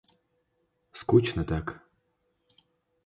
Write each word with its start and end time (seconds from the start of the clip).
Скучно 0.91 1.43
так 1.45 1.65